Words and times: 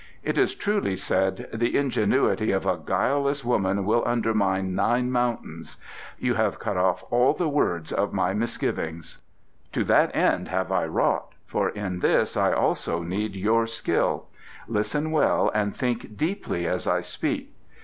"It 0.23 0.35
is 0.35 0.55
truly 0.55 0.95
said: 0.95 1.47
'The 1.53 1.77
ingenuity 1.77 2.49
of 2.51 2.65
a 2.65 2.75
guileless 2.83 3.45
woman 3.45 3.85
will 3.85 4.01
undermine 4.03 4.73
nine 4.73 5.11
mountains.' 5.11 5.77
You 6.17 6.33
have 6.33 6.57
cut 6.57 6.75
off 6.75 7.03
all 7.11 7.33
the 7.33 7.47
words 7.47 7.91
of 7.91 8.11
my 8.11 8.33
misgivings." 8.33 9.19
"To 9.73 9.83
that 9.83 10.15
end 10.15 10.47
have 10.47 10.71
I 10.71 10.85
wrought, 10.85 11.33
for 11.45 11.69
in 11.69 11.99
this 11.99 12.35
I 12.35 12.51
also 12.51 13.03
need 13.03 13.35
your 13.35 13.67
skill. 13.67 14.25
Listen 14.67 15.11
well 15.11 15.51
and 15.53 15.77
think 15.77 16.17
deeply 16.17 16.65
as 16.65 16.87
I 16.87 17.01
speak. 17.01 17.53